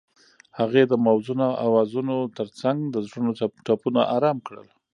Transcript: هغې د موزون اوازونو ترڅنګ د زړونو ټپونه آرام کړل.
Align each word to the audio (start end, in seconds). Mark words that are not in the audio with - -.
هغې 0.59 0.83
د 0.87 0.93
موزون 1.05 1.41
اوازونو 1.65 2.15
ترڅنګ 2.37 2.77
د 2.93 2.95
زړونو 3.07 3.29
ټپونه 3.65 4.01
آرام 4.15 4.37
کړل. 4.47 4.67